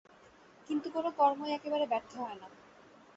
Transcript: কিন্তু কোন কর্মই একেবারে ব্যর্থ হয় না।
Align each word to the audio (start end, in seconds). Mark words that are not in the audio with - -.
কিন্তু 0.69 0.87
কোন 0.89 1.05
কর্মই 1.17 1.51
একেবারে 1.53 1.85
ব্যর্থ 1.87 2.11
হয় 2.17 2.37
না। 2.41 2.47